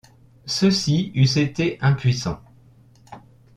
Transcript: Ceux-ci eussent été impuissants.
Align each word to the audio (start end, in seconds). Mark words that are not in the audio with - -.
Ceux-ci 0.47 1.11
eussent 1.13 1.37
été 1.37 1.77
impuissants. 1.79 2.41